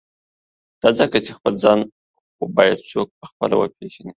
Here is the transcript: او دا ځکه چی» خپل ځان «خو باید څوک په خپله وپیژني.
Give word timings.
او 0.79 0.79
دا 0.81 0.89
ځکه 0.99 1.17
چی» 1.25 1.31
خپل 1.37 1.53
ځان 1.63 1.79
«خو 2.35 2.43
باید 2.57 2.77
څوک 2.91 3.07
په 3.19 3.25
خپله 3.31 3.55
وپیژني. 3.57 4.09